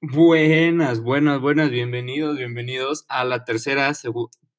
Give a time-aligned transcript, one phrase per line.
[0.00, 3.90] Buenas, buenas, buenas, bienvenidos, bienvenidos a la tercera,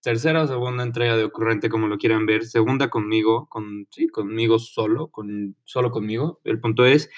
[0.01, 4.57] tercera o segunda entrega de Ocurrente, como lo quieran ver, segunda conmigo, con, sí, conmigo
[4.59, 6.39] solo, con, solo conmigo.
[6.45, 7.09] El punto es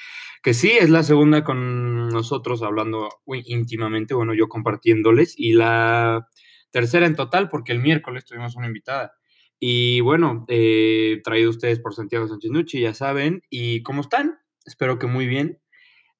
[0.43, 3.07] que sí, es la segunda con nosotros hablando
[3.45, 6.27] íntimamente, bueno, yo compartiéndoles, y la
[6.71, 9.13] tercera en total, porque el miércoles tuvimos una invitada.
[9.59, 13.41] Y bueno, eh, traído ustedes por Santiago Sánchez Nucci, ya saben.
[13.49, 14.37] ¿Y cómo están?
[14.65, 15.59] Espero que muy bien.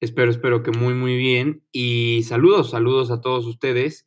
[0.00, 1.64] Espero, espero que muy, muy bien.
[1.72, 4.06] Y saludos, saludos a todos ustedes.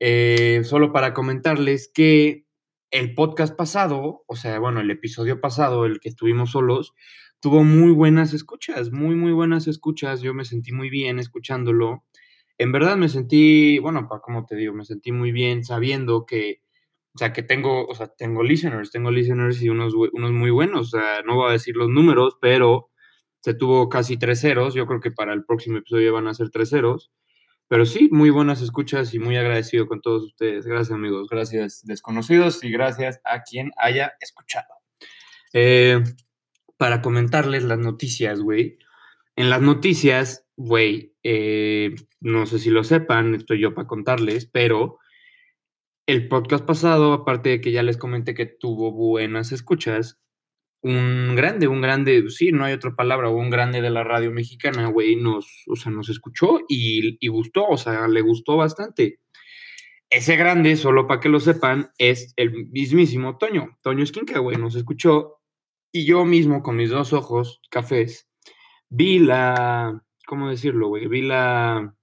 [0.00, 2.46] Eh, solo para comentarles que
[2.90, 6.94] el podcast pasado, o sea, bueno, el episodio pasado, el que estuvimos solos,
[7.40, 10.22] tuvo muy buenas escuchas, muy, muy buenas escuchas.
[10.22, 12.04] Yo me sentí muy bien escuchándolo.
[12.56, 16.62] En verdad me sentí, bueno, para cómo te digo, me sentí muy bien sabiendo que,
[17.14, 20.94] o sea, que tengo, o sea, tengo listeners, tengo listeners y unos, unos muy buenos.
[20.94, 22.88] O sea, no voy a decir los números, pero
[23.46, 24.74] se tuvo casi tres ceros.
[24.74, 27.12] Yo creo que para el próximo episodio van a ser tres ceros.
[27.68, 30.66] Pero sí, muy buenas escuchas y muy agradecido con todos ustedes.
[30.66, 31.28] Gracias, amigos.
[31.30, 34.66] Gracias, desconocidos, y gracias a quien haya escuchado.
[35.52, 36.02] Eh,
[36.76, 38.80] para comentarles las noticias, güey.
[39.36, 44.98] En las noticias, güey, eh, no sé si lo sepan, estoy yo para contarles, pero
[46.06, 50.18] el podcast pasado, aparte de que ya les comenté que tuvo buenas escuchas,
[50.86, 54.86] un grande, un grande, sí, no hay otra palabra, un grande de la radio mexicana,
[54.86, 59.18] güey, nos, o sea, nos escuchó y, y gustó, o sea, le gustó bastante.
[60.08, 63.76] Ese grande, solo para que lo sepan, es el mismísimo Toño.
[63.82, 65.40] Toño Esquinca, güey, nos escuchó
[65.90, 68.28] y yo mismo con mis dos ojos cafés
[68.88, 71.08] vi la, ¿cómo decirlo, güey?
[71.08, 71.96] Vi la,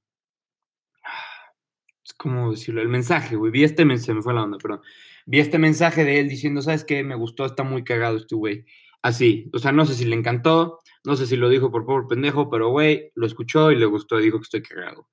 [2.18, 2.82] ¿cómo decirlo?
[2.82, 3.52] El mensaje, güey.
[3.54, 4.82] Vi este mensaje, me fue la onda, perdón
[5.26, 7.04] vi este mensaje de él diciendo, ¿sabes qué?
[7.04, 8.66] Me gustó, está muy cagado este güey.
[9.02, 12.06] Así, o sea, no sé si le encantó, no sé si lo dijo por pobre
[12.08, 15.10] pendejo, pero güey, lo escuchó y le gustó y dijo que estoy cagado.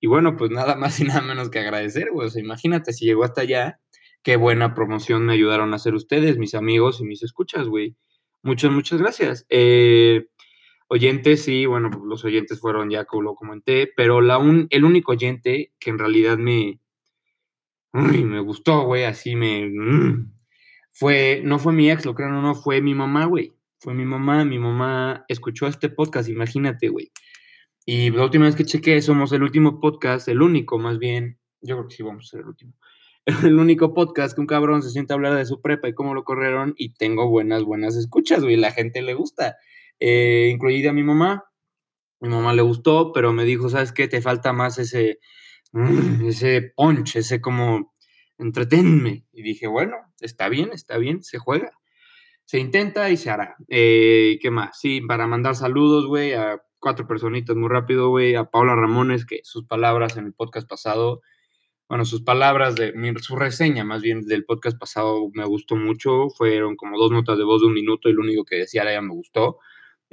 [0.00, 2.28] Y bueno, pues nada más y nada menos que agradecer, güey.
[2.28, 3.80] O sea, imagínate si llegó hasta allá,
[4.22, 7.96] qué buena promoción me ayudaron a hacer ustedes, mis amigos y mis escuchas, güey.
[8.42, 9.46] Muchas, muchas gracias.
[9.48, 10.26] Eh,
[10.88, 14.84] oyentes, sí, bueno, pues los oyentes fueron ya como lo comenté, pero la un, el
[14.84, 16.80] único oyente que en realidad me,
[17.92, 19.66] Uy, me gustó, güey, así me...
[19.68, 20.32] Mm.
[20.92, 23.52] Fue, no fue mi ex, lo creo, no, no, fue mi mamá, güey.
[23.78, 27.10] Fue mi mamá, mi mamá escuchó este podcast, imagínate, güey.
[27.84, 31.76] Y la última vez que chequé, somos el último podcast, el único más bien, yo
[31.76, 32.74] creo que sí vamos a ser el último.
[33.44, 36.12] El único podcast que un cabrón se siente a hablar de su prepa y cómo
[36.12, 39.58] lo corrieron y tengo buenas, buenas escuchas, güey, la gente le gusta,
[40.00, 41.44] eh, incluida mi mamá.
[42.20, 44.08] Mi mamá le gustó, pero me dijo, ¿sabes qué?
[44.08, 45.18] Te falta más ese,
[45.72, 47.92] Mm, ese punch, ese como,
[48.38, 49.24] entretenme.
[49.32, 51.72] Y dije, bueno, está bien, está bien, se juega.
[52.44, 53.56] Se intenta y se hará.
[53.68, 54.78] Eh, ¿Qué más?
[54.78, 59.40] Sí, para mandar saludos, güey, a cuatro personitas muy rápido, güey, a Paula Ramones, que
[59.44, 61.22] sus palabras en el podcast pasado,
[61.88, 66.76] bueno, sus palabras de su reseña más bien del podcast pasado me gustó mucho, fueron
[66.76, 69.14] como dos notas de voz de un minuto y lo único que decía ya me
[69.14, 69.58] gustó.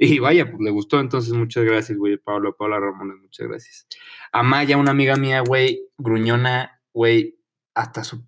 [0.02, 3.86] Y vaya, pues le gustó, entonces muchas gracias, güey, Pablo, Paula Ramones, muchas gracias.
[4.32, 7.38] A Maya, una amiga mía, güey, gruñona, güey,
[7.74, 8.24] hasta su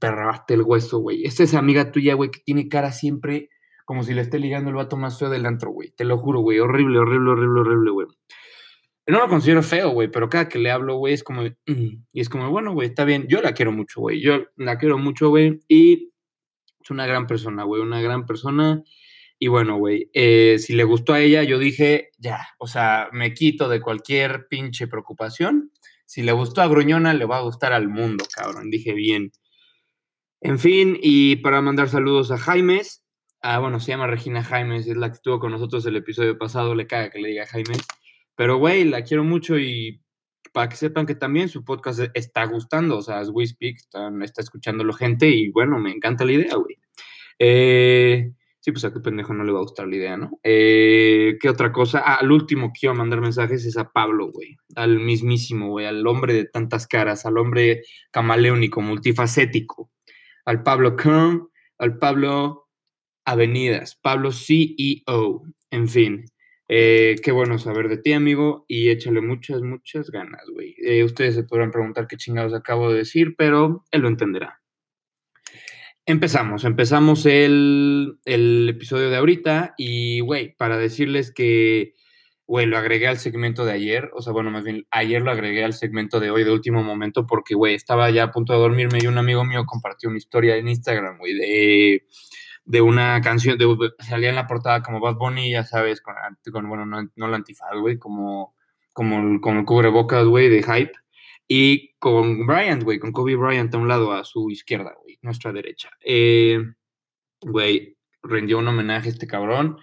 [0.48, 1.24] el hueso, güey.
[1.24, 3.48] Esta es amiga tuya, güey, que tiene cara siempre
[3.86, 5.92] como si le esté ligando el vato más feo del antro, güey.
[5.92, 8.06] Te lo juro, güey, horrible, horrible, horrible, horrible, güey.
[9.06, 12.20] No lo considero feo, güey, pero cada que le hablo, güey, es como, mm", y
[12.20, 15.30] es como, bueno, güey, está bien, yo la quiero mucho, güey, yo la quiero mucho,
[15.30, 16.10] güey, y
[16.82, 18.84] es una gran persona, güey, una gran persona
[19.42, 23.34] y bueno, güey, eh, si le gustó a ella, yo dije, ya, o sea, me
[23.34, 25.72] quito de cualquier pinche preocupación.
[26.06, 28.70] Si le gustó a Gruñona, le va a gustar al mundo, cabrón.
[28.70, 29.32] Dije bien.
[30.40, 33.04] En fin, y para mandar saludos a Jaimes,
[33.40, 36.76] ah, bueno, se llama Regina Jaimes, es la que estuvo con nosotros el episodio pasado,
[36.76, 37.84] le caga que le diga Jaimes.
[38.36, 40.04] Pero, güey, la quiero mucho y
[40.52, 44.08] para que sepan que también su podcast está gustando, o sea, as we speak, está,
[44.22, 46.78] está escuchándolo gente y bueno, me encanta la idea, güey.
[47.40, 48.30] Eh,
[48.64, 50.38] Sí, pues a qué pendejo no le va a gustar la idea, ¿no?
[50.44, 52.00] Eh, ¿Qué otra cosa?
[52.04, 54.56] Ah, al último que iba a mandar mensajes es a Pablo, güey.
[54.76, 55.86] Al mismísimo, güey.
[55.86, 57.82] Al hombre de tantas caras, al hombre
[58.12, 59.90] camaleónico, multifacético.
[60.44, 61.48] Al Pablo Kern,
[61.78, 62.68] al Pablo
[63.24, 65.42] Avenidas, Pablo CEO.
[65.72, 66.24] En fin,
[66.68, 70.76] eh, qué bueno saber de ti, amigo, y échale muchas, muchas ganas, güey.
[70.78, 74.61] Eh, ustedes se podrán preguntar qué chingados acabo de decir, pero él lo entenderá.
[76.04, 81.94] Empezamos, empezamos el, episodio de ahorita y, güey, para decirles que,
[82.44, 85.62] güey, lo agregué al segmento de ayer, o sea, bueno, más bien, ayer lo agregué
[85.62, 88.98] al segmento de hoy de último momento porque, güey, estaba ya a punto de dormirme
[89.00, 92.06] y un amigo mío compartió una historia en Instagram, güey, de,
[92.64, 96.84] de una canción, de, salía en la portada como Bad Bunny, ya sabes, con, bueno,
[96.84, 98.56] no, no la antifaz, güey, como,
[98.92, 101.01] como, como cubrebocas, güey, de hype.
[101.54, 105.52] Y con Bryant, güey, con Kobe Bryant a un lado, a su izquierda, güey, nuestra
[105.52, 105.90] derecha.
[106.00, 106.58] Eh,
[107.42, 109.76] güey, rindió un homenaje a este cabrón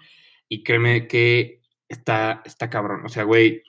[0.48, 3.06] y créeme que está, está cabrón.
[3.06, 3.62] O sea, güey,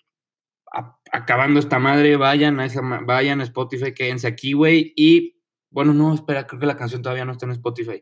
[1.12, 5.40] acabando esta madre, vayan a esa, vayan a Spotify, quédense aquí, güey, y
[5.70, 8.02] bueno, no, espera, creo que la canción todavía no está en Spotify.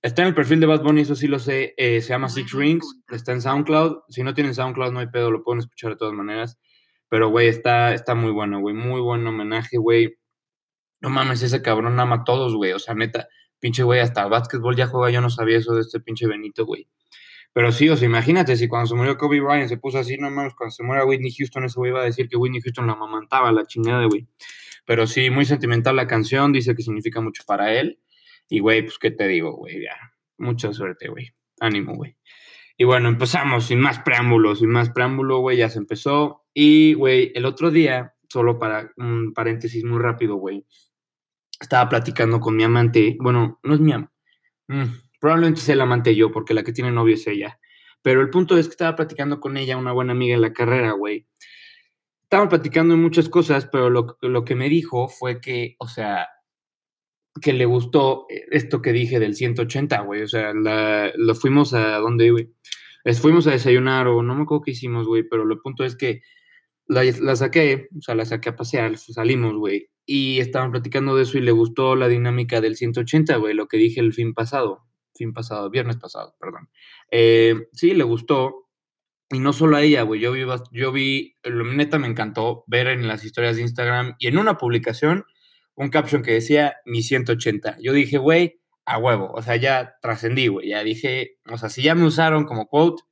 [0.00, 1.74] Está en el perfil de Bad Bunny, eso sí lo sé.
[1.76, 3.00] Eh, se llama Six Rings.
[3.10, 4.02] Está en SoundCloud.
[4.10, 6.56] Si no tienen SoundCloud, no hay pedo, lo pueden escuchar de todas maneras.
[7.08, 8.74] Pero, güey, está, está muy bueno, güey.
[8.74, 10.16] Muy buen homenaje, güey.
[11.00, 12.72] No mames, ese cabrón ama a todos, güey.
[12.72, 13.28] O sea, neta,
[13.60, 15.10] pinche güey, hasta básquetbol ya juega.
[15.10, 16.88] Yo no sabía eso de este pinche Benito, güey.
[17.54, 20.28] Pero sí, o sea, imagínate, si cuando se murió Kobe Bryant se puso así, no
[20.30, 22.96] mames, cuando se muera Whitney Houston, ese güey iba a decir que Whitney Houston la
[22.96, 24.26] mamantaba, la chingada, güey.
[24.84, 28.00] Pero sí, muy sentimental la canción, dice que significa mucho para él.
[28.48, 29.82] Y, güey, pues, ¿qué te digo, güey?
[29.82, 29.94] Ya,
[30.36, 31.32] mucha suerte, güey.
[31.60, 32.16] Ánimo, güey.
[32.76, 36.44] Y bueno, empezamos sin más preámbulos, sin más preámbulo, güey, ya se empezó.
[36.52, 40.66] Y, güey, el otro día, solo para un paréntesis muy rápido, güey,
[41.60, 43.16] estaba platicando con mi amante.
[43.20, 44.12] Bueno, no es mi amante.
[44.68, 44.84] Mm,
[45.20, 47.60] probablemente sea el amante yo, porque la que tiene novio es ella.
[48.02, 50.92] Pero el punto es que estaba platicando con ella, una buena amiga en la carrera,
[50.92, 51.26] güey.
[52.24, 56.28] Estaba platicando en muchas cosas, pero lo, lo que me dijo fue que, o sea,
[57.40, 60.22] que le gustó eh, esto que dije del 180, güey.
[60.22, 62.50] O sea, lo fuimos a donde, güey.
[63.20, 66.22] Fuimos a desayunar o no me acuerdo qué hicimos, güey, pero lo punto es que
[66.86, 71.24] la, la, saqué, o sea, la saqué a pasear, salimos, güey, y estaban platicando de
[71.24, 74.84] eso y le gustó la dinámica del 180, güey, lo que dije el fin pasado,
[75.14, 76.70] fin pasado, viernes pasado, perdón.
[77.10, 78.68] Eh, sí, le gustó,
[79.30, 83.06] y no solo a ella, güey, yo vi, yo vi, neta me encantó ver en
[83.06, 85.24] las historias de Instagram y en una publicación
[85.76, 87.78] un caption que decía mi 180.
[87.80, 91.82] Yo dije, güey, a huevo, o sea, ya trascendí, güey, ya dije, o sea, si
[91.82, 93.02] ya me usaron como quote,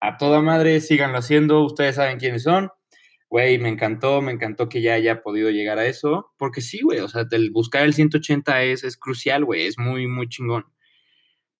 [0.00, 2.70] a toda madre, síganlo haciendo, ustedes saben quiénes son.
[3.30, 7.00] Güey, me encantó, me encantó que ya haya podido llegar a eso, porque sí, güey,
[7.00, 10.66] o sea, el buscar el 180 es, es crucial, güey, es muy, muy chingón.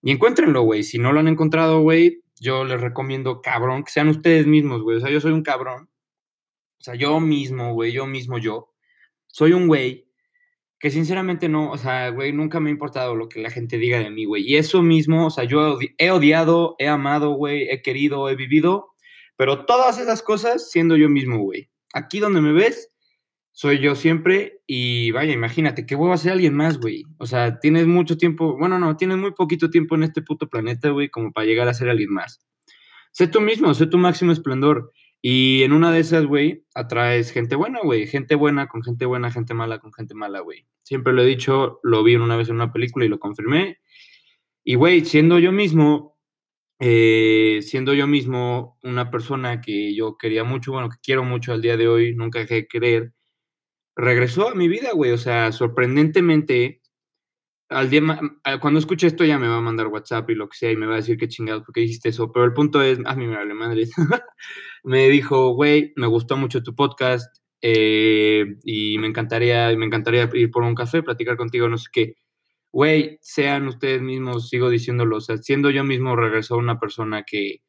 [0.02, 4.08] Y encuéntrenlo, güey, si no lo han encontrado, güey, yo les recomiendo, cabrón, que sean
[4.08, 5.88] ustedes mismos, güey, o sea, yo soy un cabrón,
[6.78, 8.74] o sea, yo mismo, güey, yo mismo, yo,
[9.26, 10.06] soy un güey
[10.84, 14.00] que sinceramente no, o sea, güey, nunca me ha importado lo que la gente diga
[14.00, 14.46] de mí, güey.
[14.46, 18.88] Y eso mismo, o sea, yo he odiado, he amado, güey, he querido, he vivido,
[19.34, 21.70] pero todas esas cosas siendo yo mismo, güey.
[21.94, 22.92] Aquí donde me ves,
[23.52, 27.04] soy yo siempre y vaya, imagínate, ¿qué a ser alguien más, güey?
[27.16, 30.90] O sea, tienes mucho tiempo, bueno, no, tienes muy poquito tiempo en este puto planeta,
[30.90, 32.44] güey, como para llegar a ser alguien más.
[33.10, 34.92] Sé tú mismo, sé tu máximo esplendor.
[35.26, 38.06] Y en una de esas, güey, atraes gente buena, güey.
[38.06, 40.66] Gente buena con gente buena, gente mala con gente mala, güey.
[40.80, 43.78] Siempre lo he dicho, lo vi una vez en una película y lo confirmé.
[44.64, 46.18] Y, güey, siendo yo mismo,
[46.78, 51.62] eh, siendo yo mismo una persona que yo quería mucho, bueno, que quiero mucho al
[51.62, 53.14] día de hoy, nunca dejé de querer,
[53.96, 55.12] regresó a mi vida, güey.
[55.12, 56.82] O sea, sorprendentemente,
[57.68, 58.02] al día,
[58.60, 60.86] cuando escuche esto ya me va a mandar WhatsApp y lo que sea y me
[60.86, 62.30] va a decir qué chingados, porque dijiste eso.
[62.32, 63.88] Pero el punto es, a mí me vale madre.
[64.84, 70.50] me dijo, güey, me gustó mucho tu podcast eh, y me encantaría, me encantaría ir
[70.50, 72.14] por un café, platicar contigo, no sé qué.
[72.72, 77.62] Güey, sean ustedes mismos, sigo diciéndolo, o sea, siendo yo mismo regresó una persona que,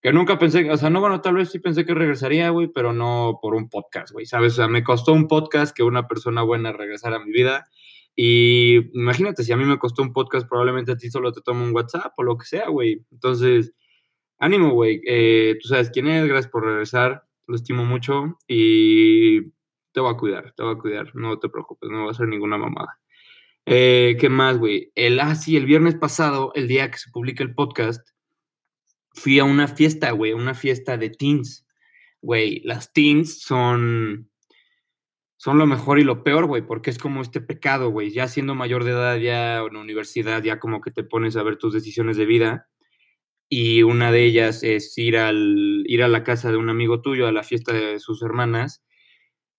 [0.00, 2.92] que nunca pensé, o sea, no, bueno, tal vez sí pensé que regresaría, güey, pero
[2.92, 4.54] no por un podcast, güey, ¿sabes?
[4.54, 7.66] O sea, me costó un podcast que una persona buena regresara a mi vida.
[8.16, 11.64] Y imagínate, si a mí me costó un podcast, probablemente a ti solo te tomo
[11.64, 13.04] un WhatsApp o lo que sea, güey.
[13.12, 13.72] Entonces,
[14.38, 15.00] ánimo, güey.
[15.06, 17.24] Eh, tú sabes quién es, gracias por regresar.
[17.46, 19.50] Lo estimo mucho y
[19.92, 21.14] te voy a cuidar, te voy a cuidar.
[21.14, 22.98] No te preocupes, no va a ser ninguna mamada.
[23.66, 24.92] Eh, ¿Qué más, güey?
[24.94, 28.08] El, ah, sí, el viernes pasado, el día que se publica el podcast,
[29.12, 31.66] fui a una fiesta, güey, una fiesta de teens.
[32.22, 34.30] Güey, las teens son,
[35.38, 38.10] son lo mejor y lo peor, güey, porque es como este pecado, güey.
[38.10, 41.42] Ya siendo mayor de edad, ya en la universidad, ya como que te pones a
[41.42, 42.68] ver tus decisiones de vida
[43.48, 47.26] y una de ellas es ir, al, ir a la casa de un amigo tuyo,
[47.26, 48.84] a la fiesta de sus hermanas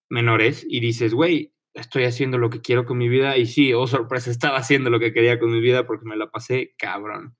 [0.10, 3.88] menores, y dices, güey, estoy haciendo lo que quiero con mi vida, y sí, oh
[3.88, 7.36] sorpresa, estaba haciendo lo que quería con mi vida porque me la pasé cabrón.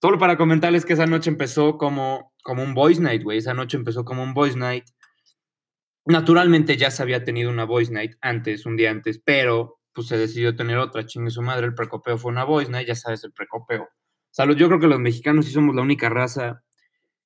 [0.00, 3.76] Solo para comentarles que esa noche empezó como, como un voice night, güey, esa noche
[3.76, 4.84] empezó como un voice night.
[6.06, 10.18] Naturalmente ya se había tenido una voice night antes, un día antes, pero pues se
[10.18, 13.32] decidió tener otra, chingue su madre, el precopeo fue una voice night, ya sabes, el
[13.32, 13.88] precopeo
[14.34, 16.64] sea, yo creo que los mexicanos sí somos la única raza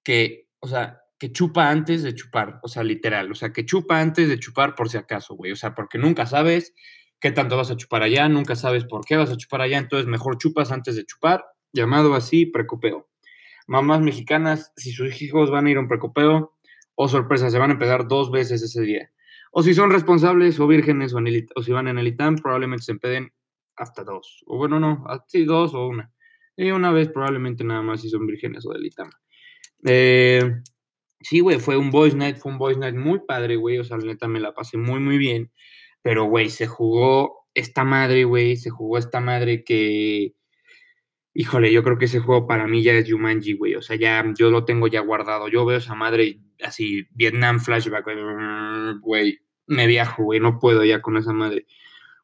[0.04, 4.00] que, o sea, que chupa antes de chupar, o sea, literal, o sea, que chupa
[4.00, 6.74] antes de chupar por si acaso, güey, o sea, porque nunca sabes
[7.18, 10.06] qué tanto vas a chupar allá, nunca sabes por qué vas a chupar allá, entonces
[10.06, 13.08] mejor chupas antes de chupar, llamado así precopeo.
[13.66, 16.57] Mamás mexicanas, si sus hijos van a ir a un precopeo,
[17.00, 19.10] oh, sorpresa, se van a empezar dos veces ese día.
[19.52, 23.32] O si son responsables o vírgenes o, si van en el ITAM, probablemente se empeden
[23.76, 24.42] hasta dos.
[24.46, 26.12] O bueno, no, sí, dos o una.
[26.56, 29.10] Y una vez probablemente nada más si son vírgenes o del ITAM.
[29.84, 30.42] Eh,
[31.20, 33.78] sí, güey, fue un Boys Night, fue un Boys Night muy padre, güey.
[33.78, 35.52] O sea, la neta me la pasé muy, muy bien.
[36.02, 40.34] Pero, güey, se jugó esta madre, güey, se jugó esta madre que
[41.34, 43.74] híjole, yo creo que ese juego para mí ya es Jumanji, güey.
[43.76, 45.48] O sea, ya yo lo tengo ya guardado.
[45.48, 48.06] Yo veo esa madre así, Vietnam flashback,
[49.00, 49.40] güey.
[49.66, 50.40] Me viajo, güey.
[50.40, 51.66] No puedo ya con esa madre.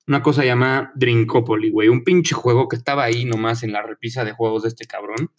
[0.07, 1.89] Una cosa llamada Drinkopoly, güey.
[1.89, 5.31] Un pinche juego que estaba ahí nomás en la repisa de juegos de este cabrón.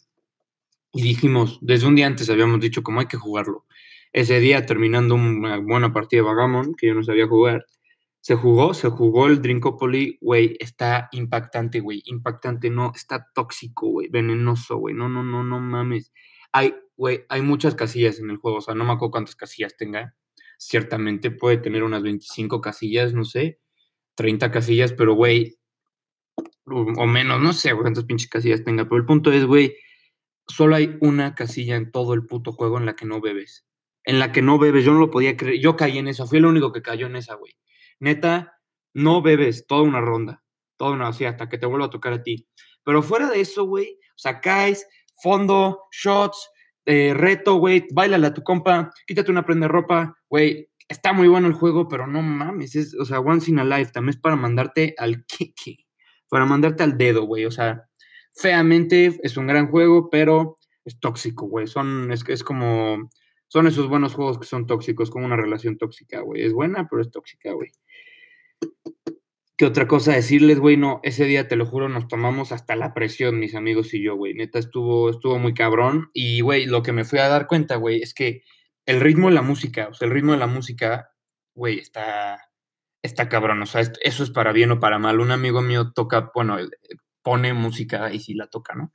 [0.91, 3.65] Y dijimos, desde un día antes habíamos dicho cómo hay que jugarlo.
[4.13, 7.65] Ese día, terminando una buena partida de Vagamon, que yo no sabía jugar,
[8.25, 14.07] se jugó, se jugó el Drinkopoly, güey, está impactante, güey, impactante, no, está tóxico, güey,
[14.07, 16.11] venenoso, güey, no, no, no, no mames.
[16.51, 19.77] Hay, güey, hay muchas casillas en el juego, o sea, no me acuerdo cuántas casillas
[19.77, 20.15] tenga.
[20.57, 23.59] Ciertamente puede tener unas 25 casillas, no sé,
[24.15, 25.59] 30 casillas, pero, güey,
[26.65, 29.75] o menos, no sé cuántas pinches casillas tenga, pero el punto es, güey,
[30.47, 33.67] solo hay una casilla en todo el puto juego en la que no bebes.
[34.03, 36.39] En la que no bebes, yo no lo podía creer, yo caí en esa, fui
[36.39, 37.55] el único que cayó en esa, güey
[37.99, 38.59] neta,
[38.93, 40.43] no bebes toda una ronda,
[40.77, 42.47] toda una, así hasta que te vuelva a tocar a ti.
[42.83, 44.87] Pero fuera de eso, güey, o sea, caes,
[45.21, 46.49] fondo, shots,
[46.85, 51.27] eh, reto, güey, bailale a tu compa, quítate una prenda de ropa, güey, está muy
[51.27, 54.35] bueno el juego, pero no mames, es, o sea, once in a lifetime, es para
[54.35, 55.85] mandarte al kiki,
[56.29, 57.87] para mandarte al dedo, güey, o sea,
[58.35, 63.09] feamente es un gran juego, pero es tóxico, güey, son, es, es como,
[63.47, 67.01] son esos buenos juegos que son tóxicos, como una relación tóxica, güey, es buena, pero
[67.01, 67.71] es tóxica, güey.
[69.57, 70.75] ¿Qué otra cosa decirles, güey?
[70.75, 74.15] No, ese día, te lo juro, nos tomamos hasta la presión, mis amigos y yo,
[74.17, 74.33] güey.
[74.33, 76.09] Neta, estuvo, estuvo muy cabrón.
[76.13, 78.43] Y, güey, lo que me fui a dar cuenta, güey, es que
[78.85, 81.09] el ritmo de la música, o sea, el ritmo de la música,
[81.55, 82.49] güey, está,
[83.01, 83.61] está cabrón.
[83.61, 85.21] O sea, eso es para bien o para mal.
[85.21, 86.57] Un amigo mío toca, bueno,
[87.23, 88.91] pone música y sí la toca, ¿no?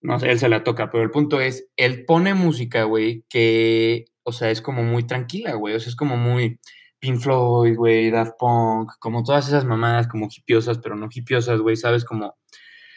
[0.00, 4.06] No sé, él se la toca, pero el punto es, él pone música, güey, que,
[4.24, 5.76] o sea, es como muy tranquila, güey.
[5.76, 6.58] O sea, es como muy
[6.98, 11.76] Pink Floyd, güey, Daft Punk, como todas esas mamadas como hipiosas, pero no hipiosas, güey,
[11.76, 12.04] ¿sabes?
[12.04, 12.36] Como,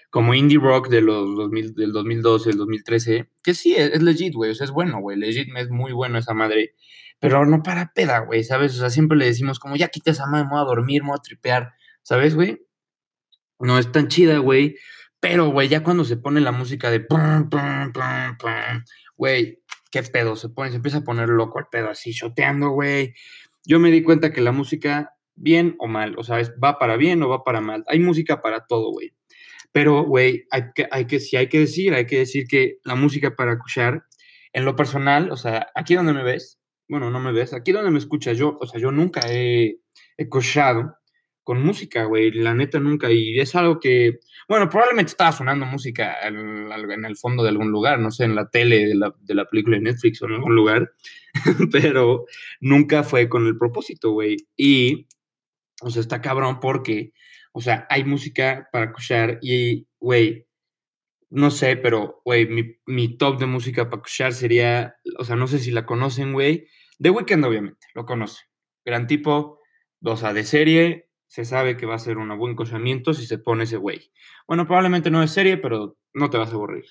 [0.09, 4.51] como indie rock de los 2000, del 2012, el 2013, que sí, es, legit, güey,
[4.51, 6.75] o sea, es bueno, güey, legit es muy bueno esa madre,
[7.19, 8.75] pero no para peda, güey, ¿sabes?
[8.75, 11.09] O sea, siempre le decimos como, ya quita esa madre, me voy a dormir, me
[11.09, 12.65] voy a tripear, ¿sabes, güey?
[13.59, 14.75] No es tan chida, güey,
[15.19, 18.83] pero, güey, ya cuando se pone la música de pum, pum, pum, pum,
[19.17, 23.13] güey, qué pedo, se pone, se empieza a poner loco el pedo así, shoteando, güey,
[23.65, 27.21] yo me di cuenta que la música, bien o mal, o sea, va para bien
[27.23, 27.83] o va para mal.
[27.87, 29.13] Hay música para todo, güey.
[29.71, 32.95] Pero, güey, hay que, hay que, si hay que decir, hay que decir que la
[32.95, 34.03] música para escuchar,
[34.51, 37.91] en lo personal, o sea, aquí donde me ves, bueno, no me ves, aquí donde
[37.91, 39.77] me escuchas, yo, o sea, yo nunca he,
[40.17, 40.27] he
[41.49, 46.15] con música, güey, la neta nunca, y es algo que, bueno, probablemente estaba sonando música
[46.21, 49.45] en, el fondo de algún lugar, no sé, en la tele de la, de la
[49.45, 50.91] película de Netflix o en algún lugar,
[51.71, 52.25] pero
[52.59, 55.07] nunca fue con el propósito, güey, y,
[55.81, 57.13] o sea, está cabrón porque,
[57.51, 60.45] o sea, hay música para escuchar y, güey,
[61.31, 65.47] no sé, pero, güey, mi, mi, top de música para escuchar sería, o sea, no
[65.47, 66.67] sé si la conocen, güey,
[67.01, 68.43] The Weeknd, obviamente, lo conoce,
[68.85, 69.59] gran tipo,
[70.03, 73.37] o sea, de serie, se sabe que va a ser un buen cochamiento si se
[73.37, 74.11] pone ese güey.
[74.47, 76.85] Bueno, probablemente no es serie, pero no te vas a aburrir.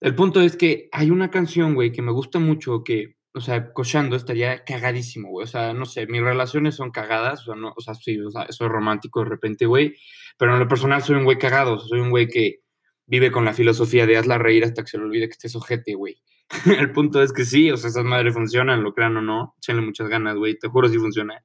[0.00, 3.72] El punto es que hay una canción, güey, que me gusta mucho, que, o sea,
[3.72, 5.44] cochando estaría cagadísimo, güey.
[5.44, 8.30] O sea, no sé, mis relaciones son cagadas, o sea, no, o sea, sí, o
[8.30, 9.94] sea, soy romántico de repente, güey,
[10.36, 12.62] pero en lo personal soy un güey cagado, soy un güey que
[13.06, 15.94] vive con la filosofía de hazla reír hasta que se le olvide que estés ojete,
[15.94, 16.20] güey.
[16.80, 19.82] El punto es que sí, o sea, esas madres funcionan, lo crean o no, échenle
[19.82, 21.44] muchas ganas, güey, te juro si funciona.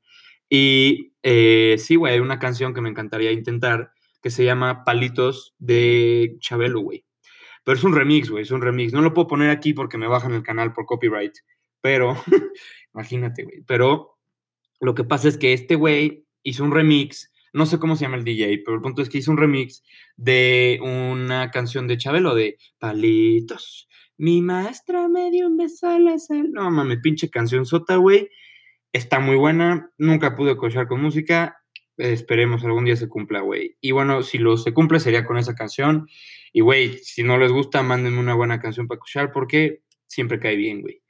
[0.53, 5.55] Y eh, sí, güey, hay una canción que me encantaría intentar que se llama Palitos
[5.59, 7.05] de Chabelo, güey.
[7.63, 8.91] Pero es un remix, güey, es un remix.
[8.91, 11.31] No lo puedo poner aquí porque me bajan el canal por copyright,
[11.79, 12.17] pero
[12.93, 13.63] imagínate, güey.
[13.65, 14.17] Pero
[14.81, 18.17] lo que pasa es que este güey hizo un remix, no sé cómo se llama
[18.17, 19.83] el DJ, pero el punto es que hizo un remix
[20.17, 23.87] de una canción de Chabelo de Palitos.
[24.17, 26.51] Mi maestra me dio un beso a la sal.
[26.51, 28.29] No mames, pinche canción sota, güey
[28.93, 29.91] está muy buena.
[29.97, 31.57] Nunca pude cochar con música.
[31.97, 33.77] esperemos algún día se cumpla, güey.
[33.81, 36.07] Y bueno, si lo se cumple sería con esa canción.
[36.53, 40.55] Y, güey, si no les gusta, mándenme una buena canción para escuchar porque siempre cae
[40.55, 41.01] bien, güey.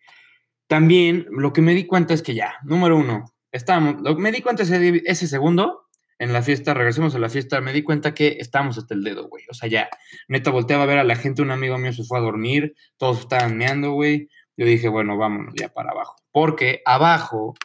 [0.68, 4.42] También lo que me di cuenta es que ya, número uno, estábamos, lo, me di
[4.42, 5.88] cuenta ese, ese segundo
[6.22, 9.28] en la fiesta, regresemos a la fiesta, me di cuenta que estábamos hasta el dedo,
[9.28, 9.44] güey.
[9.50, 9.90] O sea, ya,
[10.28, 13.22] neta, volteaba a ver a la gente, un amigo mío se fue a dormir, todos
[13.22, 14.30] estaban meando, güey.
[14.56, 16.16] Yo dije, bueno, vámonos ya para abajo.
[16.32, 17.56] Porque abajo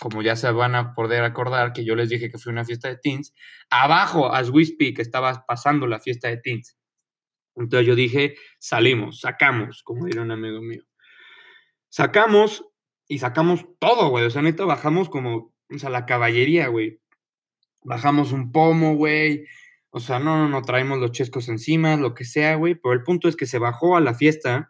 [0.00, 2.88] como ya se van a poder acordar que yo les dije que fue una fiesta
[2.88, 3.34] de teens,
[3.68, 6.76] abajo, as we speak, estaba pasando la fiesta de teens.
[7.54, 10.82] Entonces yo dije, salimos, sacamos, como diría un amigo mío.
[11.90, 12.64] Sacamos
[13.08, 14.24] y sacamos todo, güey.
[14.24, 17.00] O sea, neta, bajamos como, o sea, la caballería, güey.
[17.82, 19.44] Bajamos un pomo, güey.
[19.90, 22.74] O sea, no, no, no, traemos los chescos encima, lo que sea, güey.
[22.74, 24.69] Pero el punto es que se bajó a la fiesta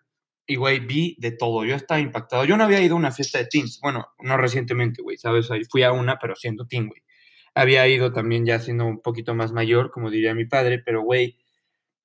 [0.50, 1.64] y, güey, vi de todo.
[1.64, 2.44] Yo estaba impactado.
[2.44, 3.78] Yo no había ido a una fiesta de teens.
[3.80, 5.48] Bueno, no recientemente, güey, ¿sabes?
[5.70, 7.02] Fui a una, pero siendo teen, güey.
[7.54, 11.38] Había ido también ya siendo un poquito más mayor, como diría mi padre, pero, güey,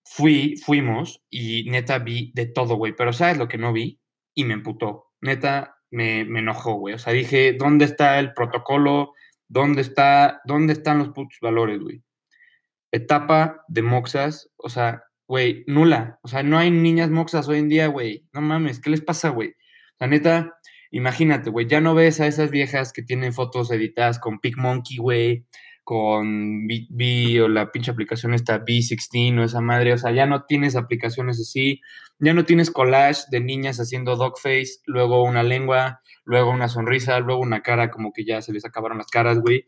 [0.04, 2.94] fui, fuimos y neta vi de todo, güey.
[2.96, 4.00] Pero ¿sabes lo que no vi?
[4.36, 5.08] Y me emputó.
[5.22, 6.94] Neta, me, me enojó, güey.
[6.94, 9.14] O sea, dije, ¿dónde está el protocolo?
[9.48, 12.04] ¿Dónde, está, ¿Dónde están los putos valores, güey?
[12.92, 16.20] Etapa de moxas, o sea, güey, nula.
[16.24, 18.25] O sea, no hay niñas moxas hoy en día, güey.
[18.34, 19.50] No mames, ¿qué les pasa, güey?
[19.50, 20.53] O sea, neta,
[20.91, 25.46] imagínate, güey, ya no ves a esas viejas que tienen fotos editadas con PicMonkey, güey,
[25.84, 30.46] con B, o la pinche aplicación esta B16 o esa madre, o sea, ya no
[30.46, 31.82] tienes aplicaciones así,
[32.20, 37.41] ya no tienes collage de niñas haciendo dogface, luego una lengua, luego una sonrisa, luego
[37.41, 39.65] una cara como que ya se les acabaron las caras, güey.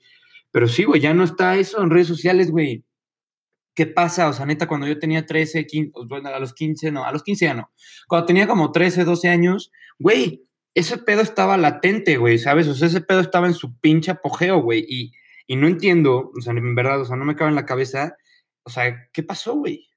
[0.51, 2.83] Pero sí, güey, ya no está eso en redes sociales, güey.
[3.77, 4.27] ¿Qué pasa?
[4.27, 7.22] O sea, neta, cuando yo tenía 13, 15, bueno, a los 15, no, a los
[7.22, 7.69] 15 ya no.
[8.07, 12.67] Cuando tenía como 13, 12 años, güey, ese pedo estaba latente, güey, ¿sabes?
[12.67, 14.84] O sea, ese pedo estaba en su pinche apogeo, güey.
[14.89, 15.12] Y,
[15.46, 18.17] y no entiendo, o sea, en verdad, o sea, no me cabe en la cabeza,
[18.63, 19.88] o sea, ¿qué pasó, güey?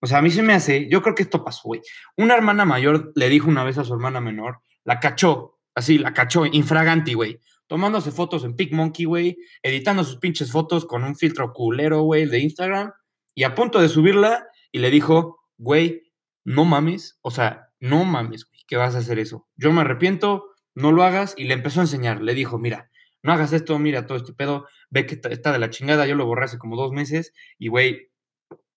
[0.00, 1.80] O sea, a mí se me hace, yo creo que esto pasó, güey.
[2.18, 6.12] Una hermana mayor le dijo una vez a su hermana menor, la cachó, así, la
[6.12, 11.54] cachó, infraganti, güey tomándose fotos en PicMonkey, güey, editando sus pinches fotos con un filtro
[11.54, 12.92] culero, güey, de Instagram,
[13.34, 16.12] y a punto de subirla y le dijo, güey,
[16.44, 19.48] no mames, o sea, no mames, güey, que vas a hacer eso.
[19.56, 22.90] Yo me arrepiento, no lo hagas y le empezó a enseñar, le dijo, mira,
[23.22, 26.26] no hagas esto, mira todo este pedo, ve que está de la chingada, yo lo
[26.26, 28.10] borré hace como dos meses y, güey,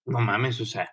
[0.05, 0.91] no mames, o sea,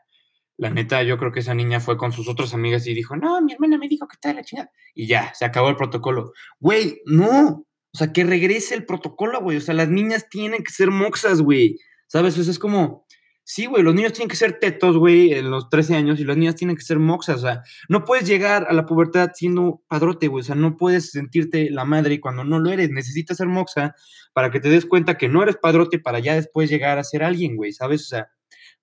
[0.57, 3.41] la neta, yo creo que esa niña fue con sus otras amigas y dijo, no,
[3.41, 4.71] mi hermana me dijo que está de la chingada.
[4.95, 6.33] Y ya, se acabó el protocolo.
[6.61, 7.67] Güey, no.
[7.93, 9.57] O sea, que regrese el protocolo, güey.
[9.57, 11.79] O sea, las niñas tienen que ser moxas, güey.
[12.07, 12.39] ¿Sabes?
[12.39, 13.07] O sea, es como,
[13.45, 16.37] Sí, güey, los niños tienen que ser tetos, güey, en los 13 años y las
[16.37, 20.29] niñas tienen que ser moxas, o sea, no puedes llegar a la pubertad siendo padrote,
[20.29, 23.97] güey, o sea, no puedes sentirte la madre cuando no lo eres, necesitas ser moxa
[24.33, 27.25] para que te des cuenta que no eres padrote para ya después llegar a ser
[27.25, 28.03] alguien, güey, ¿sabes?
[28.03, 28.29] O sea,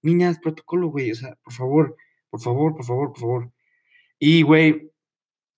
[0.02, 1.96] niñas, protocolo, güey, o sea, por favor,
[2.30, 3.52] por favor, por favor, por favor.
[4.20, 4.92] Y, güey,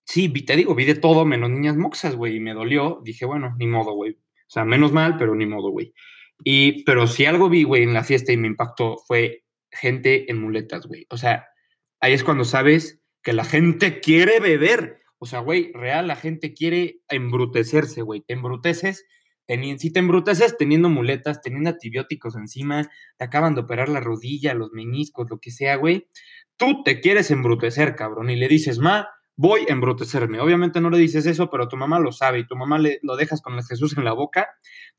[0.06, 3.54] sí, te digo, vi de todo menos niñas moxas, güey, y me dolió, dije, bueno,
[3.58, 5.92] ni modo, güey, o sea, menos mal, pero ni modo, güey.
[6.44, 10.40] Y, pero si algo vi, güey, en la fiesta y me impactó fue gente en
[10.40, 11.06] muletas, güey.
[11.10, 11.46] O sea,
[12.00, 15.00] ahí es cuando sabes que la gente quiere beber.
[15.18, 18.22] O sea, güey, real, la gente quiere embrutecerse, güey.
[18.22, 19.06] Te embruteces,
[19.78, 24.72] si te embruteces teniendo muletas, teniendo antibióticos encima, te acaban de operar la rodilla, los
[24.72, 26.08] meniscos, lo que sea, güey.
[26.56, 29.08] Tú te quieres embrutecer, cabrón, y le dices, ma,
[29.42, 30.38] voy a embrutecerme.
[30.38, 33.16] Obviamente no le dices eso, pero tu mamá lo sabe y tu mamá le, lo
[33.16, 34.48] dejas con el Jesús en la boca,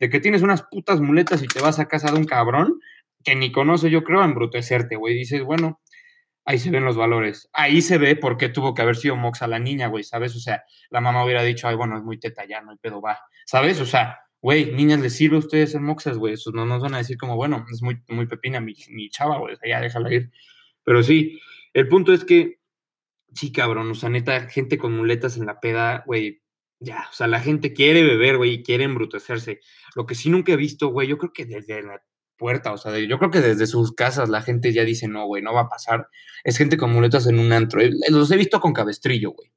[0.01, 2.81] de que tienes unas putas muletas y te vas a casa de un cabrón
[3.23, 5.15] que ni conoce, yo creo, a embrutecerte, güey.
[5.15, 5.79] Dices, bueno,
[6.43, 7.49] ahí se ven los valores.
[7.53, 10.35] Ahí se ve por qué tuvo que haber sido moxa la niña, güey, ¿sabes?
[10.35, 12.99] O sea, la mamá hubiera dicho, ay, bueno, es muy teta ya, no hay pedo,
[12.99, 13.17] va.
[13.45, 13.79] ¿Sabes?
[13.79, 16.33] O sea, güey, niñas, les sirve a ustedes ser moxas, güey.
[16.33, 19.37] Eso no nos van a decir como, bueno, es muy, muy pepina mi, mi chava,
[19.37, 20.31] güey, ya déjala ir.
[20.83, 21.39] Pero sí,
[21.73, 22.59] el punto es que
[23.35, 26.41] Sí, cabrón, o sea, neta, gente con muletas en la peda, güey,
[26.79, 29.59] ya, o sea, la gente quiere beber, güey, y quiere embrutecerse.
[29.95, 32.01] Lo que sí nunca he visto, güey, yo creo que desde la
[32.37, 35.41] puerta, o sea, yo creo que desde sus casas la gente ya dice, no, güey,
[35.41, 36.07] no va a pasar.
[36.43, 37.81] Es gente con muletas en un antro.
[37.81, 39.51] Eh, los he visto con cabestrillo, güey.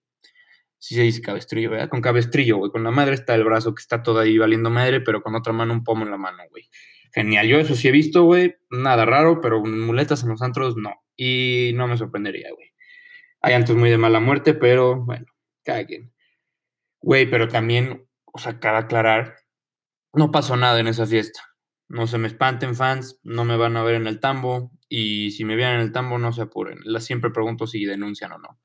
[0.79, 1.89] Sí se dice cabestrillo, ¿verdad?
[1.89, 2.71] Con cabestrillo, güey.
[2.71, 5.53] Con la madre está el brazo que está todo ahí valiendo madre, pero con otra
[5.53, 6.69] mano un pomo en la mano, güey.
[7.13, 8.55] Genial, yo eso sí he visto, güey.
[8.71, 10.93] Nada raro, pero muletas en los antros, no.
[11.17, 12.76] Y no me sorprendería, güey.
[13.43, 15.27] Hay antes muy de mala muerte, pero bueno,
[15.65, 16.13] cada quien.
[17.01, 19.37] Güey, pero también, o sea, cada aclarar,
[20.13, 21.41] no pasó nada en esa fiesta.
[21.89, 25.45] No se me espanten fans, no me van a ver en el tambo y si
[25.45, 26.79] me vienen en el tambo no se apuren.
[26.85, 28.59] La siempre pregunto si denuncian o no.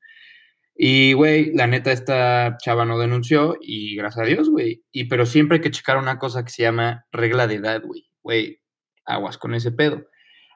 [0.74, 4.82] Y, güey, la neta, esta chava no denunció y gracias a Dios, güey.
[4.90, 8.08] Y pero siempre hay que checar una cosa que se llama regla de edad, güey.
[8.22, 8.60] Güey,
[9.04, 10.06] aguas con ese pedo.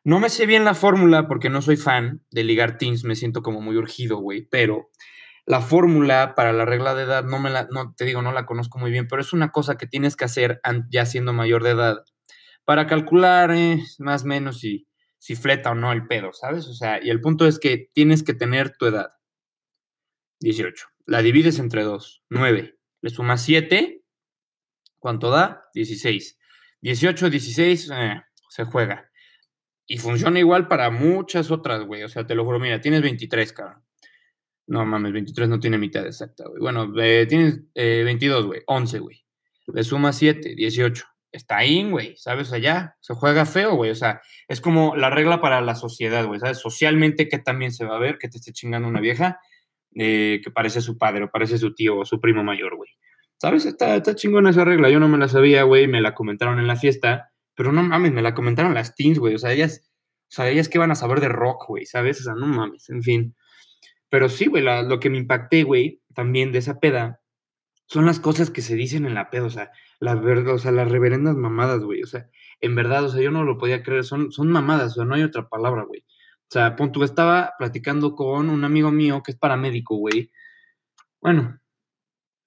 [0.06, 3.42] No me sé bien la fórmula porque no soy fan de ligar teams, me siento
[3.42, 4.88] como muy urgido, güey, pero
[5.46, 8.46] la fórmula para la regla de edad no me la, no te digo, no la
[8.46, 11.70] conozco muy bien, pero es una cosa que tienes que hacer ya siendo mayor de
[11.70, 12.04] edad
[12.64, 14.86] para calcular eh, más o menos si,
[15.18, 16.68] si fleta o no el pedo, ¿sabes?
[16.68, 19.10] O sea, y el punto es que tienes que tener tu edad.
[20.38, 20.86] 18.
[21.06, 22.78] La divides entre 2, 9.
[23.00, 24.04] Le sumas 7,
[25.00, 25.68] ¿Cuánto da?
[25.74, 26.38] 16.
[26.80, 29.10] 18, 16, eh, se juega.
[29.86, 32.02] Y funciona igual para muchas otras, güey.
[32.02, 33.82] O sea, te lo juro, mira, tienes 23, cabrón.
[34.66, 36.60] No mames, 23 no tiene mitad exacta, güey.
[36.60, 38.62] Bueno, eh, tienes 22, eh, güey.
[38.66, 39.24] 11, güey.
[39.68, 41.04] Le suma 7, 18.
[41.30, 42.52] Está ahí, güey, ¿sabes?
[42.52, 43.90] Allá se juega feo, güey.
[43.90, 46.58] O sea, es como la regla para la sociedad, güey, ¿sabes?
[46.58, 49.40] Socialmente, que también se va a ver que te esté chingando una vieja
[49.94, 52.90] que parece su padre o parece su tío o su primo mayor, güey.
[53.38, 53.66] ¿Sabes?
[53.66, 54.90] Está, está chingona esa regla.
[54.90, 55.86] Yo no me la sabía, güey.
[55.86, 57.32] Me la comentaron en la fiesta.
[57.56, 59.34] Pero no mames, me la comentaron las teens, güey.
[59.34, 59.90] O sea, ellas,
[60.28, 62.20] o sea, ellas que van a saber de rock, güey, ¿sabes?
[62.20, 63.34] O sea, no mames, en fin.
[64.08, 67.20] Pero sí, güey, lo que me impacté, güey, también de esa peda,
[67.86, 70.72] son las cosas que se dicen en la peda, o sea, la verdad, o sea,
[70.72, 72.02] las reverendas mamadas, güey.
[72.02, 72.28] O sea,
[72.60, 75.14] en verdad, o sea, yo no lo podía creer, son, son mamadas, o sea, no
[75.14, 76.00] hay otra palabra, güey.
[76.00, 80.30] O sea, punto, estaba platicando con un amigo mío que es paramédico, güey.
[81.20, 81.60] Bueno,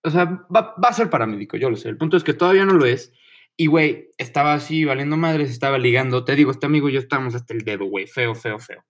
[0.03, 1.89] o sea, va, va, a ser paramédico, yo lo sé.
[1.89, 3.13] El punto es que todavía no lo es.
[3.61, 6.23] Y, güey, estaba así valiendo madres, estaba ligando.
[6.23, 8.07] Te digo, este amigo y yo estábamos hasta el dedo, güey.
[8.07, 8.85] Feo, feo, feo.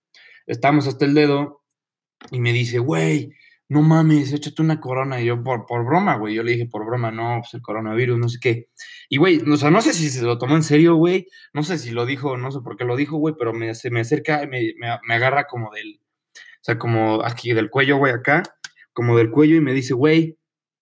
[0.46, 1.64] Estábamos hasta el dedo
[2.30, 3.32] y me dice, güey,
[3.68, 5.20] no mames, échate una corona.
[5.20, 6.36] Y yo, por, por broma, güey.
[6.36, 8.68] Yo le dije, por broma, no, pues el coronavirus, no sé qué.
[9.10, 11.26] Y, güey, o sea, no sé si se lo tomó en serio, güey.
[11.52, 13.90] No sé si lo dijo, no sé por qué lo dijo, güey, pero me, se
[13.90, 16.00] me acerca, me, me, me agarra como del,
[16.36, 18.44] o sea, como aquí del cuello, güey, acá,
[18.94, 20.39] como del cuello y me dice, güey,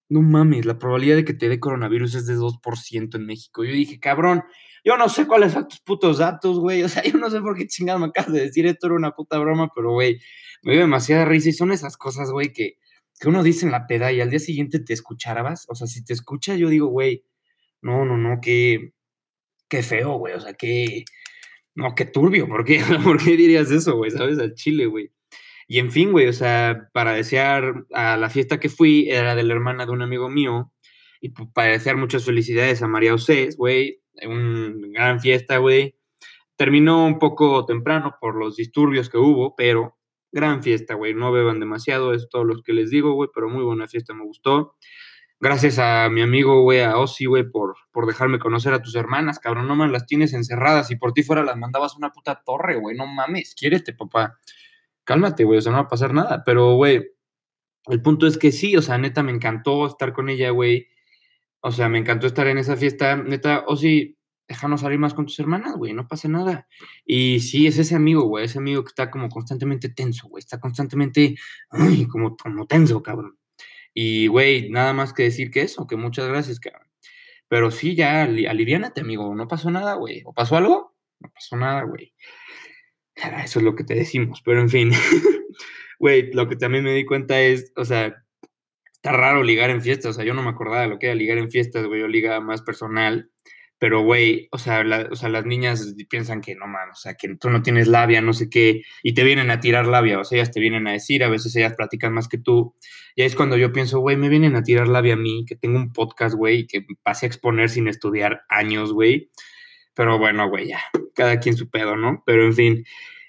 [0.10, 3.63] no mames, la probabilidad de que te dé coronavirus es de 2% en México.
[3.63, 4.43] Yo dije, cabrón,
[4.86, 6.84] yo no sé cuáles son tus putos datos, güey.
[6.84, 9.12] O sea, yo no sé por qué chingado me acabas de decir esto, era una
[9.12, 10.20] puta broma, pero, güey,
[10.63, 12.78] me dio demasiada risa y son esas cosas, güey, que,
[13.20, 15.65] que uno dice en la peda y al día siguiente te escucharás.
[15.70, 17.26] O sea, si te escucha, yo digo, güey,
[17.82, 18.93] no, no, no, qué,
[19.67, 20.36] qué feo, güey.
[20.36, 21.04] O sea, qué,
[21.76, 22.48] no, qué turbio.
[22.48, 24.12] ¿Por qué, ¿Por qué dirías eso, güey?
[24.12, 24.39] ¿Sabes?
[24.39, 25.12] Al chile, güey.
[25.68, 29.44] Y en fin, güey, o sea, para desear a la fiesta que fui, era de
[29.44, 30.72] la hermana de un amigo mío,
[31.20, 35.96] y para desear muchas felicidades a María Osés, güey, una gran fiesta, güey.
[36.56, 39.98] Terminó un poco temprano por los disturbios que hubo, pero
[40.32, 41.14] gran fiesta, güey.
[41.14, 44.24] No beban demasiado, es todo lo que les digo, güey, pero muy buena fiesta, me
[44.24, 44.76] gustó.
[45.40, 49.40] Gracias a mi amigo, güey, a Ozzy, güey, por, por dejarme conocer a tus hermanas,
[49.40, 49.68] cabrón.
[49.68, 52.96] No me las tienes encerradas y por ti fuera las mandabas una puta torre, güey.
[52.96, 54.40] No mames, quiérete, papá
[55.08, 56.43] cálmate, güey, o sea, no va a pasar nada.
[56.46, 57.08] Pero, güey,
[57.88, 60.88] el punto es que sí, o sea, neta, me encantó estar con ella, güey.
[61.62, 64.17] O sea, me encantó estar en esa fiesta, neta, o sí,
[64.48, 66.67] déjanos salir más con tus hermanas, güey, no pasa nada.
[67.06, 70.60] Y sí, es ese amigo, güey, ese amigo que está como constantemente tenso, güey, está
[70.60, 71.36] constantemente,
[72.12, 73.38] como, como tenso, cabrón.
[73.93, 76.88] Y, güey, nada más que decir que eso, que muchas gracias, cabrón.
[77.48, 80.22] Pero sí, ya, aliviánate, amigo, no pasó nada, güey.
[80.26, 80.96] ¿O pasó algo?
[81.20, 82.13] No pasó nada, güey.
[83.44, 84.92] Eso es lo que te decimos, pero en fin.
[86.00, 88.24] Güey, lo que también me di cuenta es, o sea,
[88.94, 91.16] está raro ligar en fiestas, o sea, yo no me acordaba de lo que era
[91.16, 93.32] ligar en fiestas, güey, yo liga más personal,
[93.80, 97.36] pero, güey, o sea, o sea, las niñas piensan que no, man, o sea, que
[97.38, 100.38] tú no tienes labia, no sé qué, y te vienen a tirar labia, o sea,
[100.38, 102.76] ellas te vienen a decir, a veces ellas platican más que tú,
[103.16, 105.56] y ahí es cuando yo pienso, güey, me vienen a tirar labia a mí, que
[105.56, 109.32] tengo un podcast, güey, que pasé a exponer sin estudiar años, güey,
[109.98, 110.80] pero bueno, güey, ya,
[111.16, 112.22] cada quien su pedo, ¿no?
[112.24, 112.86] Pero en fin.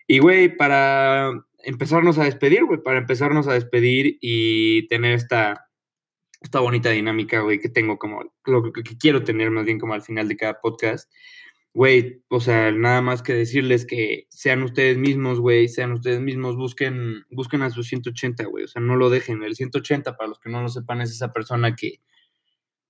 [0.07, 1.33] Y, güey, para
[1.65, 5.67] empezarnos a despedir, güey, para empezarnos a despedir y tener esta,
[6.43, 10.03] esta bonita dinámica, güey, que tengo como, lo que, quiero tener más bien como al
[10.03, 11.11] final de cada podcast.
[11.73, 16.57] Güey, o sea, nada más que decirles que sean ustedes mismos, güey, sean ustedes mismos,
[16.57, 19.43] busquen, busquen a su 180, güey, o sea, no lo dejen.
[19.43, 22.03] El 180, para los que no lo sepan, es esa persona que,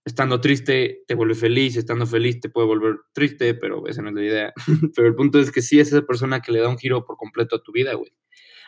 [0.08, 4.14] estando triste te vuelve feliz, estando feliz te puede volver triste, pero esa no es
[4.14, 4.52] la idea.
[4.96, 7.16] pero el punto es que sí es esa persona que le da un giro por
[7.16, 8.12] completo a tu vida, güey.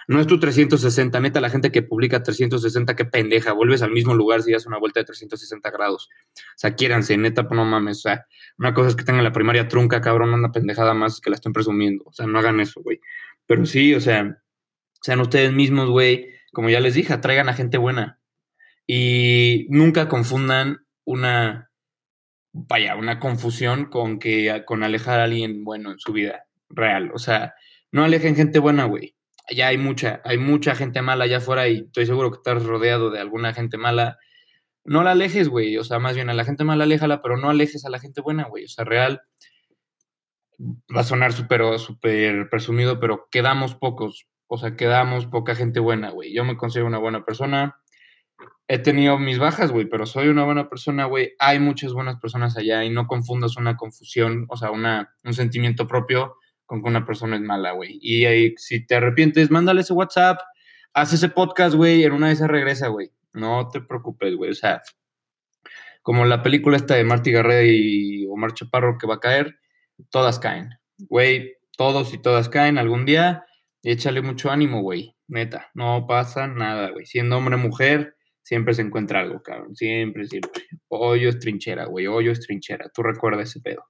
[0.09, 4.15] No es tu 360, neta, la gente que publica 360, qué pendeja, vuelves al mismo
[4.15, 6.09] lugar si das una vuelta de 360 grados.
[6.35, 7.99] O sea, quiéranse, neta, no mames.
[7.99, 8.27] O sea,
[8.59, 11.53] una cosa es que tengan la primaria trunca, cabrón, una pendejada más que la estén
[11.53, 12.05] presumiendo.
[12.07, 13.01] O sea, no hagan eso, güey.
[13.47, 14.43] Pero sí, o sea,
[15.01, 16.29] sean ustedes mismos, güey.
[16.53, 18.19] Como ya les dije, traigan a gente buena.
[18.87, 21.71] Y nunca confundan una,
[22.53, 27.11] vaya, una confusión con que, con alejar a alguien bueno en su vida real.
[27.15, 27.55] O sea,
[27.93, 29.17] no alejen gente buena, güey.
[29.51, 33.11] Ya hay mucha, hay mucha gente mala allá afuera y estoy seguro que estás rodeado
[33.11, 34.19] de alguna gente mala.
[34.85, 35.77] No la alejes, güey.
[35.77, 38.21] O sea, más bien a la gente mala aléjala, pero no alejes a la gente
[38.21, 38.65] buena, güey.
[38.65, 39.23] O sea, real
[40.95, 44.27] va a sonar súper, súper presumido, pero quedamos pocos.
[44.47, 46.33] O sea, quedamos poca gente buena, güey.
[46.33, 47.80] Yo me considero una buena persona
[48.69, 51.33] he tenido mis bajas, güey, pero soy una buena persona, güey.
[51.39, 55.87] Hay muchas buenas personas allá y no confundas una confusión, o sea, una, un sentimiento
[55.87, 57.99] propio con que una persona es mala, güey.
[58.01, 60.39] Y ahí, si te arrepientes, mándale ese WhatsApp,
[60.95, 63.11] haz ese podcast, güey, en una de esas regresa, güey.
[63.33, 64.81] No te preocupes, güey, o sea,
[66.03, 69.59] como la película esta de Marty Garrett y Omar Chaparro que va a caer,
[70.11, 70.71] todas caen.
[70.99, 73.45] Güey, todos y todas caen algún día.
[73.83, 75.17] Y échale mucho ánimo, güey.
[75.29, 77.07] Neta, no pasa nada, güey.
[77.07, 78.17] Siendo hombre mujer,
[78.51, 79.77] siempre se encuentra algo, cabrón.
[79.77, 80.51] Siempre, siempre.
[80.89, 82.09] Hoyo es trinchera, güey.
[82.09, 82.91] Hoyo es trinchera.
[82.93, 83.85] Tú recuerda ese pedo.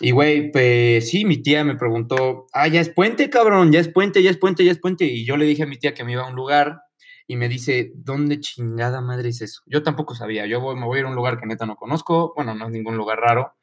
[0.00, 3.88] Y, güey, pues sí, mi tía me preguntó, ah, ya es puente, cabrón, ya es
[3.88, 5.06] puente, ya es puente, ya es puente.
[5.06, 6.82] Y yo le dije a mi tía que me iba a un lugar
[7.26, 9.62] y me dice, ¿dónde chingada madre es eso?
[9.64, 12.34] Yo tampoco sabía, yo me voy a ir a un lugar que neta no conozco,
[12.36, 13.54] bueno, no es ningún lugar raro,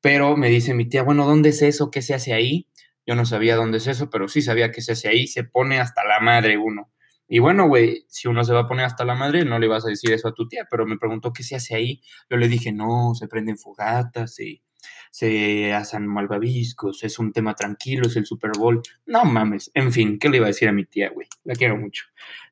[0.00, 1.90] pero me dice mi tía, bueno, ¿dónde es eso?
[1.90, 2.68] ¿Qué se hace ahí?
[3.06, 5.78] Yo no sabía dónde es eso, pero sí sabía que se hace ahí, se pone
[5.78, 6.91] hasta la madre uno.
[7.34, 9.86] Y bueno, güey, si uno se va a poner hasta la madre, no le vas
[9.86, 12.02] a decir eso a tu tía, pero me preguntó qué se hace ahí.
[12.28, 14.62] Yo le dije, no, se prenden fogatas y
[15.10, 18.82] se hacen malvaviscos, es un tema tranquilo, es el Super Bowl.
[19.06, 21.26] No mames, en fin, ¿qué le iba a decir a mi tía, güey?
[21.44, 22.04] La quiero mucho.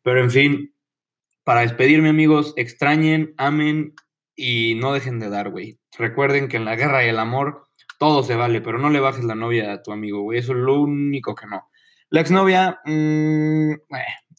[0.03, 0.75] Pero en fin,
[1.45, 3.93] para despedirme, amigos, extrañen, amen
[4.35, 5.79] y no dejen de dar, güey.
[5.99, 7.67] Recuerden que en la guerra y el amor
[7.99, 10.39] todo se vale, pero no le bajes la novia a tu amigo, güey.
[10.39, 11.69] Eso es lo único que no.
[12.09, 13.75] La exnovia, mmm,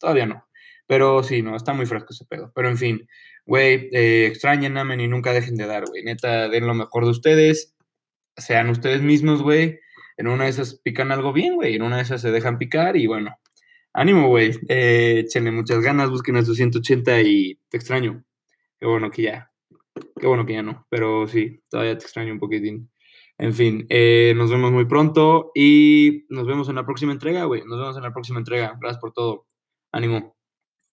[0.01, 0.45] todavía no.
[0.87, 2.51] Pero sí, no, está muy fresco ese pedo.
[2.53, 3.07] Pero en fin,
[3.45, 6.03] güey, eh, extrañen, amen y nunca dejen de dar, güey.
[6.03, 7.75] Neta, den lo mejor de ustedes
[8.35, 9.79] sean ustedes mismos, güey.
[10.17, 11.75] En una de esas pican algo bien, güey.
[11.75, 13.37] En una de esas se dejan picar y bueno.
[13.93, 14.51] Ánimo, güey.
[14.67, 18.23] Eh, échenle muchas ganas, busquen a su 180 y te extraño.
[18.79, 19.51] Qué bueno que ya.
[20.19, 20.85] Qué bueno que ya no.
[20.89, 22.89] Pero sí, todavía te extraño un poquitín.
[23.37, 27.63] En fin, eh, nos vemos muy pronto y nos vemos en la próxima entrega, güey.
[27.65, 28.77] Nos vemos en la próxima entrega.
[28.79, 29.47] Gracias por todo.
[29.91, 30.35] Ánimo.